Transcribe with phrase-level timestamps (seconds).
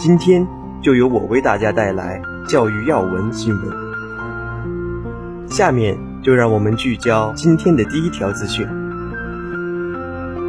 [0.00, 0.46] 今天
[0.80, 5.48] 就由我为大家带来教育要闻新闻。
[5.48, 8.64] 下面就让我们聚焦今天的第一条资讯。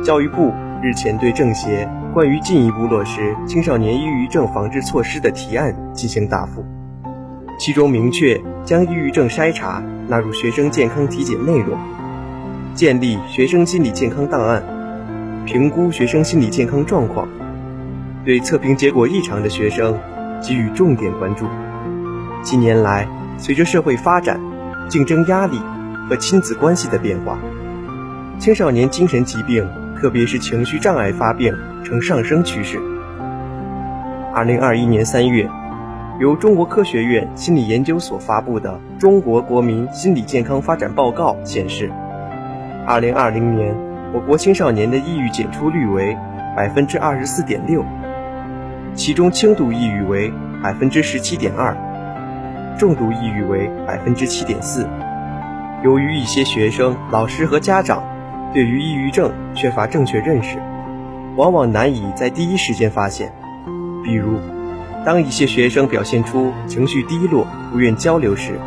[0.03, 0.53] 教育部
[0.83, 6.63] 日前对政协关于进一步落实青少年抑郁症防治措施的提案进行答复，
[7.57, 9.81] 其中明确将抑郁症筛查。
[10.07, 11.75] 纳入学生健康体检内容，
[12.75, 14.63] 建立学生心理健康档案，
[15.45, 17.27] 评估学生心理健康状况，
[18.29, 19.99] 对测评结果异常的学生
[20.39, 21.47] 给予重点关注。
[22.43, 23.07] 近年来，
[23.39, 24.39] 随着社会发展、
[24.87, 25.59] 竞争压力
[26.07, 27.39] 和亲子关系的变化，
[28.37, 29.67] 青少年精神疾病，
[29.99, 32.79] 特别是情绪障碍发病呈上升趋势。
[34.35, 35.49] 二零二一年三月。
[36.19, 41.89] 由中国科学院心理研究所发布的《中国国民心理健康发展报告》显示
[42.87, 43.73] ，2020年
[44.13, 46.15] 我国青少年的抑郁检出率为
[46.55, 47.83] 百分之二十四点六，
[48.95, 51.75] 其中轻度抑郁为百分之十七点二，
[52.77, 54.87] 重度抑郁为百分之七点四。
[55.83, 58.03] 由于一些学生、老师和家长
[58.53, 60.57] 对于抑郁症缺乏正确认识，
[61.37, 63.31] 往往难以在第一时间发现，
[64.03, 64.39] 比如。
[65.05, 68.59] 当一些学生表现出情绪低落、不愿交流时，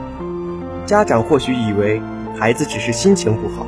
[0.86, 2.00] 家长或许以为
[2.34, 3.66] 孩子只是心情不好，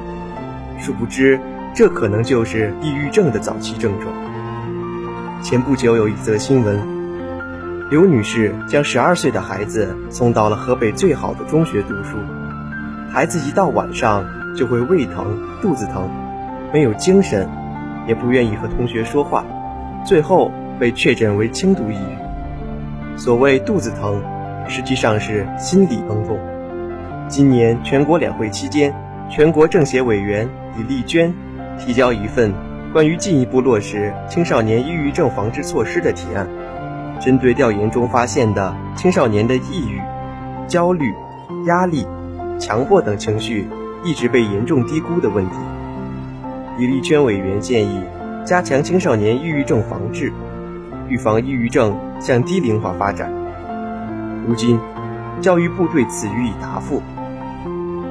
[0.81, 1.39] 殊不知
[1.75, 4.11] 这可能就是抑郁症的早期症状。
[5.45, 6.81] 前不久有一则新闻，
[7.91, 12.17] 刘女士将十二岁的孩子送到了河北最好的中学读书，
[13.13, 14.25] 孩子一到晚上
[14.57, 16.09] 就会胃疼、肚子疼，
[16.73, 17.47] 没有精神，
[18.09, 19.45] 也不愿意和同学说话，
[20.07, 20.51] 最后
[20.81, 23.19] 被确诊为轻度抑郁。
[23.19, 24.23] 所谓肚子疼，
[24.67, 26.39] 实际上是心理疼痛。
[27.29, 28.95] 今年全国两会期间，
[29.29, 31.35] 全国政协委员李丽娟
[31.79, 32.51] 提交一份
[32.95, 36.49] 关于进一步落实青少年抑郁症防治措施的提案，
[37.21, 40.01] 针对调研中发现的青少年的抑郁、
[40.69, 41.13] 焦虑、
[41.67, 42.07] 压力、
[42.57, 43.67] 强迫等情绪
[44.05, 45.57] 一直被严重低估的问题，
[46.79, 48.01] 李丽娟委员建议
[48.45, 50.33] 加强青少年抑郁症防治。
[51.09, 53.29] 预防抑郁症向低龄化发展。
[54.47, 54.79] 如今，
[55.41, 57.03] 教育部对此予以答复，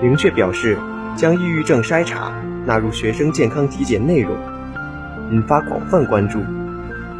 [0.01, 0.77] 明确表示
[1.15, 2.33] 将抑郁症筛查
[2.65, 4.35] 纳入学生健康体检内容，
[5.33, 6.39] 引发广泛关注。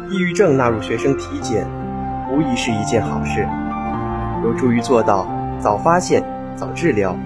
[0.08, 1.66] 抑郁症纳入学生体检，
[2.30, 3.44] 无疑是一件好事，
[4.44, 5.26] 有助于做到
[5.58, 6.22] 早发现、
[6.54, 7.16] 早治疗，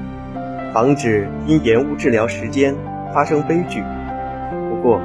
[0.72, 2.74] 防止因延误治疗时间
[3.12, 3.84] 发生悲剧。
[4.70, 4.98] 不过，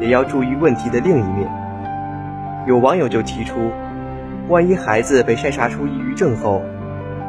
[0.00, 1.48] 也要注意问题的另一面。
[2.66, 3.70] 有网友就提出，
[4.48, 6.60] 万一孩子被筛查出抑郁症后，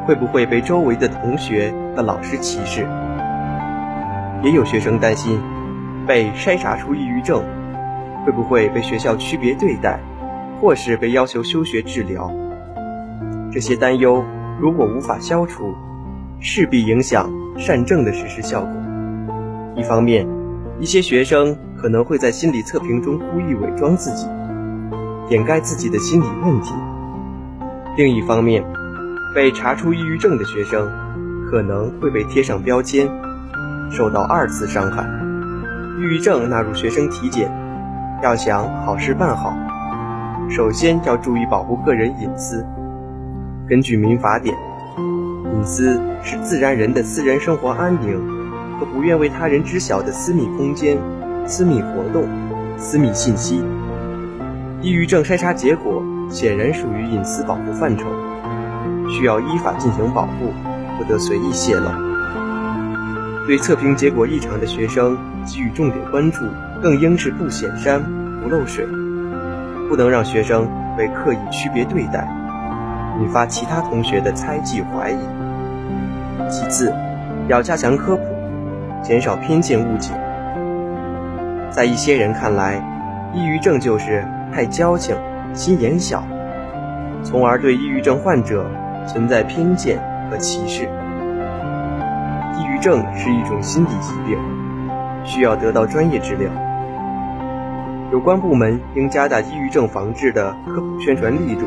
[0.04, 2.84] 会不会被周围的同学和老师歧视？
[4.42, 5.40] 也有学生担心，
[6.08, 7.44] 被筛查出抑郁症，
[8.24, 10.00] 会不会被学校区别对待，
[10.60, 12.32] 或是被要求休学治疗？
[13.52, 14.24] 这些担忧
[14.60, 15.74] 如果无法消除，
[16.40, 18.70] 势必影响善政的实施效果。
[19.76, 20.26] 一方面，
[20.78, 24.26] 一些学生可能会在心理测评中故意伪装自己。
[25.30, 26.74] 掩盖自己的心理问题。
[27.96, 28.64] 另一方面，
[29.34, 30.88] 被查出抑郁症的学生
[31.48, 33.08] 可能会被贴上标签，
[33.90, 35.04] 受到二次伤害。
[35.98, 37.50] 抑郁症纳入学生体检，
[38.22, 39.56] 要想好事办好，
[40.50, 42.66] 首先要注意保护个人隐私。
[43.66, 44.54] 根据民法典，
[44.98, 48.20] 隐私是自然人的私人生活安宁
[48.78, 50.98] 和不愿为他人知晓的私密空间、
[51.46, 52.28] 私密活动、
[52.76, 53.64] 私密信息。
[54.82, 58.04] 抑郁症筛查结果显然属于隐私保护范畴，
[59.08, 60.52] 需要依法进行保护，
[60.98, 61.88] 不得随意泄露。
[63.46, 65.16] 对测评结果异常的学生
[65.46, 66.44] 给予重点关注，
[66.82, 68.02] 更应是不显山
[68.42, 68.86] 不漏水，
[69.88, 72.26] 不能让学生被刻意区别对待，
[73.20, 75.18] 引发其他同学的猜忌怀疑。
[76.48, 76.92] 其次，
[77.48, 78.22] 要加强科普，
[79.02, 80.12] 减少偏见误解。
[81.70, 82.82] 在一些人看来，
[83.34, 84.24] 抑郁症就是。
[84.52, 85.16] 太矫情，
[85.54, 86.24] 心眼小，
[87.22, 88.68] 从而对抑郁症患者
[89.06, 89.96] 存在偏见
[90.28, 90.88] 和歧视。
[92.58, 94.36] 抑郁症是一种心理疾病，
[95.24, 96.50] 需要得到专业治疗。
[98.12, 101.64] 有关部门应加大抑郁症防治的科普宣传力度，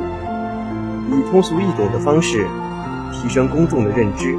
[1.10, 2.46] 以通俗易懂的方式
[3.14, 4.36] 提升公众的认知，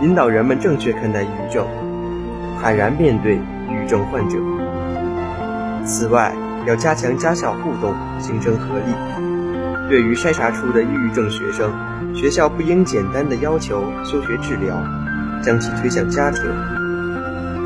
[0.00, 1.66] 引导人们正确看待抑郁症，
[2.62, 4.38] 坦然面对抑郁症患者。
[5.84, 6.32] 此外，
[6.64, 8.94] 要加强家校互动，形成合力。
[9.88, 11.72] 对于筛查出的抑郁症学生，
[12.14, 14.76] 学校不应简单的要求休学治疗，
[15.42, 16.40] 将其推向家庭。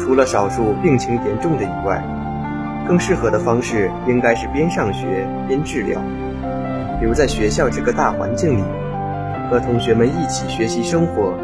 [0.01, 2.03] 除了少数病情严重的以外，
[2.87, 6.01] 更适合的方式应该是边上学边治疗。
[7.01, 8.63] 留在学校这个大环境里，
[9.51, 11.35] 和同学们一起学习生活，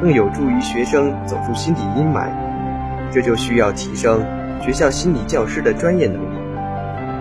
[0.00, 2.28] 更有助于学生走出心理阴霾。
[3.10, 4.24] 这就需要提升
[4.60, 6.36] 学校心理教师的专业能力，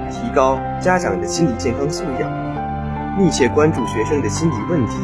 [0.10, 4.98] 提高家长的心理健康素养，密切关注学生的心理问题，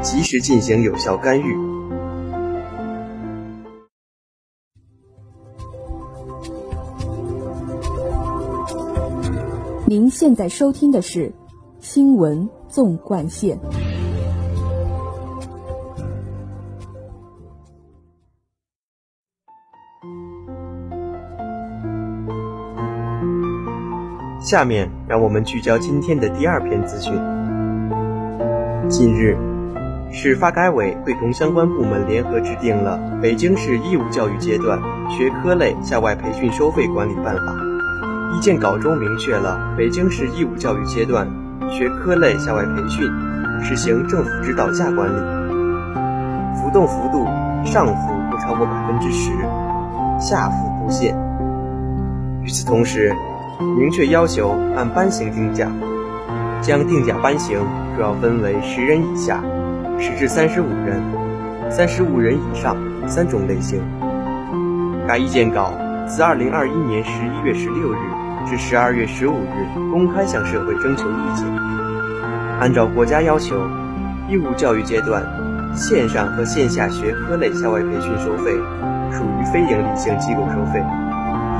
[0.00, 1.69] 及时进行有效干预。
[9.90, 11.26] 您现在收听的是
[11.80, 13.58] 《新闻纵贯线》。
[24.40, 27.12] 下面让我们聚焦今天的第二篇资讯。
[28.88, 29.36] 近日，
[30.12, 34.78] 市发改委会同相关部门联合制定了《北京市义务教育阶段
[35.10, 37.42] 学科类校外培训收费管理办法》。
[38.34, 41.28] 意见稿中明确了北京市义务教育阶段
[41.70, 43.06] 学科类校外培训
[43.62, 45.18] 实行政府指导价管理，
[46.56, 47.26] 浮动幅度
[47.64, 49.30] 上浮不超过百分之十，
[50.18, 51.14] 下浮不限。
[52.42, 53.14] 与此同时，
[53.76, 55.68] 明确要求按班型定价，
[56.62, 57.58] 将定价班型
[57.94, 59.42] 主要分为十人以下、
[59.98, 61.02] 十至三十五人、
[61.70, 62.74] 三十五人以上
[63.06, 63.82] 三种类型。
[65.06, 65.72] 该意见稿
[66.06, 67.98] 自二零二一年十一月十六日
[68.46, 71.46] 至十二月十五日公开向社会征求意见。
[72.60, 73.56] 按照国家要求，
[74.28, 75.22] 义务教育阶段
[75.74, 78.52] 线上和线下学科类校外培训收费
[79.10, 80.84] 属于非营利性机构收费。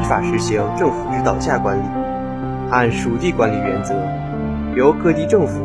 [0.00, 1.82] 依法实行政府指导价管理，
[2.70, 3.94] 按属地管理原则，
[4.74, 5.62] 由各地政府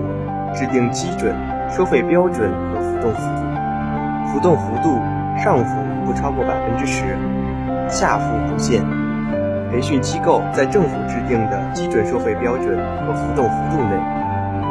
[0.53, 1.35] 制定基准
[1.69, 4.99] 收费标准和浮动幅度，浮动幅度
[5.41, 5.75] 上浮
[6.05, 7.03] 不超过百分之十，
[7.89, 8.81] 下浮不限。
[9.75, 13.99] 培训机构在政府制定的基准收费标准和浮动幅度内，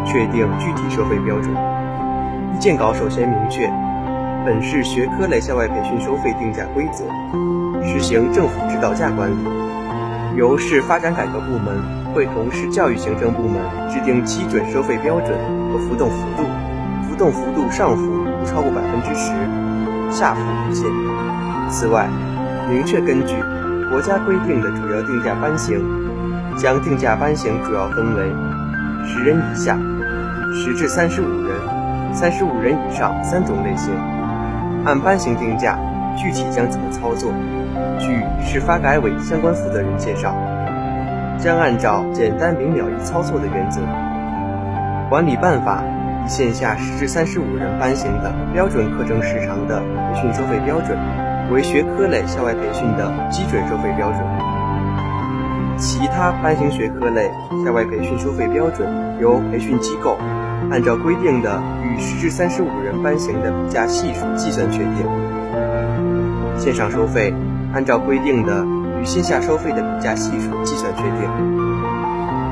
[0.06, 1.54] 确定具体收费标准。
[2.54, 3.70] 意见稿首先明确，
[4.46, 7.04] 本市学科类校外培训收费定价规则。
[7.86, 9.44] 实行政府指导价管理，
[10.38, 11.84] 由市发展改革部门
[12.14, 13.60] 会同市教育行政部门
[13.90, 15.36] 制定基准收费标准
[15.70, 16.44] 和浮动幅度，
[17.06, 18.10] 浮动幅度上浮
[18.40, 19.30] 不超过百分之十，
[20.10, 20.88] 下浮不限。
[21.68, 22.08] 此外，
[22.70, 23.34] 明确根据
[23.94, 25.81] 国家规定的主要定价班型，
[26.58, 28.25] 将定价班型主要分为
[29.06, 29.79] 十人以下、
[30.52, 33.94] 十至三十五人、三十五人以上三种类型，
[34.85, 35.79] 按班型定价，
[36.17, 37.31] 具体将怎么操作？
[38.00, 40.35] 据市发改委相关负责人介绍，
[41.38, 43.81] 将按照简单明了易操作的原则，
[45.08, 45.85] 管理办法
[46.26, 49.79] 以线下十至三十五人班型的标准课程时长的
[50.12, 50.99] 培训收费标准
[51.52, 54.21] 为学科类校外培训的基准收费标准，
[55.78, 57.30] 其他班型学科类
[57.64, 58.88] 校外培训收费标准
[59.21, 60.18] 由培训机构
[60.71, 65.07] 按照规定的与十至三十五人班型的比价系数计算确定，
[66.59, 67.33] 线上收费。
[67.75, 68.64] 按照规定的
[69.00, 71.28] 与线下收费的比价系数计算确定。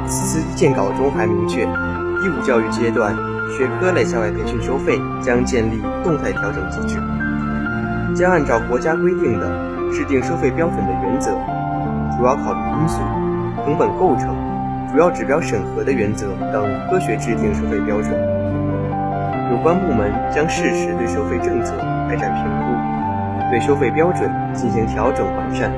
[0.05, 3.15] 此次意见稿中还明确，义务教育阶段
[3.57, 6.99] 学科类校外培训收费将建立动态调整机制，
[8.15, 9.47] 将按照国家规定的
[9.93, 11.31] 制定收费标准的原则、
[12.17, 13.01] 主要考虑因素、
[13.65, 14.35] 成本构成、
[14.93, 18.13] 主要指标审核的原则等科学制定收费标准。
[19.51, 21.75] 有关部门将适时对收费政策
[22.09, 22.73] 开展评估。
[23.51, 25.71] 对收费标准进行调整完善。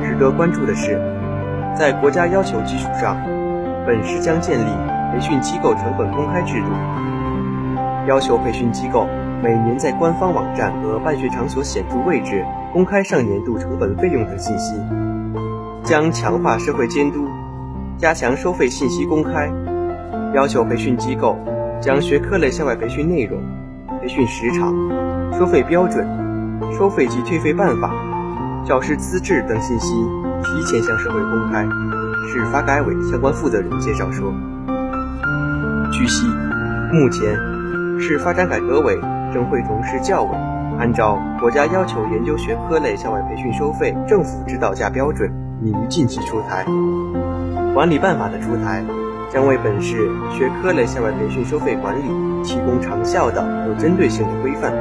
[0.00, 0.96] 值得关注的是，
[1.76, 3.16] 在国家要求基础上，
[3.84, 4.70] 本市将建立
[5.10, 6.70] 培训机构成本公开制度，
[8.06, 9.08] 要求培训机构
[9.42, 14.74] 每年在官方网站和办学场所显著位置公开上年度成本费用等信息，
[15.84, 17.26] 将强化社会监督，
[17.96, 19.50] 加强收费信息公开，
[20.34, 21.36] 要求培训机构
[21.80, 23.40] 将学科类校外培训内容、
[24.00, 24.74] 培训时长、
[25.38, 26.06] 收费标准。
[26.76, 27.92] 收费及退费办法、
[28.66, 29.94] 教师资质等信息
[30.42, 31.64] 提前向社会公开。
[32.28, 34.34] 市发改委相关负责人介绍说，
[35.92, 36.26] 据悉，
[36.92, 37.32] 目前
[38.00, 39.00] 市发展改革委
[39.32, 40.30] 正会同市教委，
[40.78, 45.30] 按照国家要求研究学科类校外培训收费政府指导价标准，
[45.60, 46.64] 拟于近期出台。
[47.74, 48.82] 管理办法的出台，
[49.30, 52.02] 将为本市学科类校外培训收费管理
[52.42, 54.72] 提供长效的、有针对性的规范，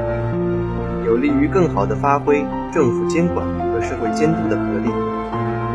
[1.05, 4.89] 有利于更好地发挥政府监管和社会监督的合力，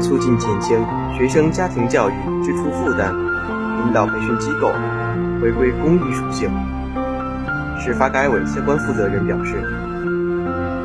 [0.01, 0.79] 促进减轻
[1.17, 2.13] 学生家庭教育
[2.43, 3.15] 支出负担，
[3.87, 4.69] 引导培训机构
[5.41, 6.51] 回归公益属性。
[7.85, 9.57] 市发改委相关负责人表示，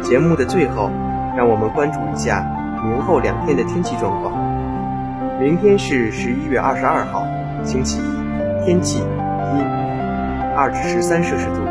[0.01, 0.89] 节目的最后，
[1.37, 2.43] 让我们关注一下
[2.83, 4.33] 明后两天的天气状况。
[5.39, 7.23] 明天是十一月二十二号，
[7.63, 9.63] 星期一，天气阴，
[10.55, 11.61] 二至十三摄氏度；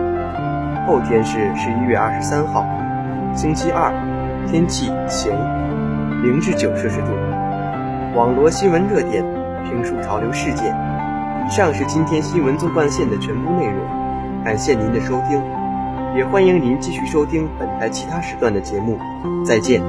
[0.86, 2.64] 后天是十一月二十三号，
[3.34, 3.90] 星期二，
[4.46, 5.32] 天气晴，
[6.22, 7.08] 零至九摄氏度。
[8.14, 9.24] 网罗新闻热点，
[9.64, 10.72] 评述潮流事件。
[11.44, 13.95] 以上是今天新闻纵贯线的全部内容。
[14.46, 15.42] 感谢您的收听，
[16.16, 18.96] 也欢迎您继续收听本台其他时段的节目。
[19.44, 19.82] 再见。